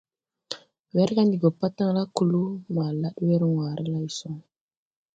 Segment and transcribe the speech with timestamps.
[0.95, 4.29] Werga ndi go patala kluu ma lad wer wããre lay so.